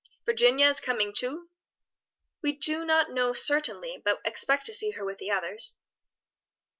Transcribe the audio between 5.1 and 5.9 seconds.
the others."